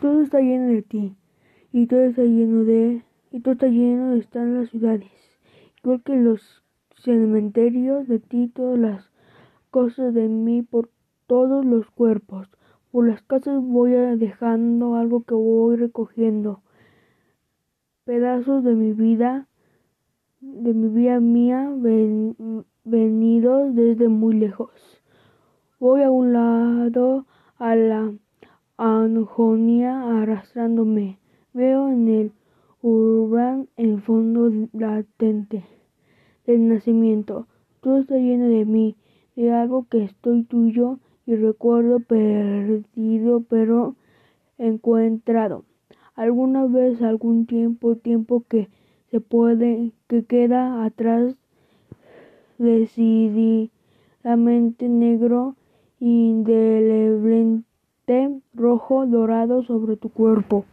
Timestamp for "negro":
54.88-55.56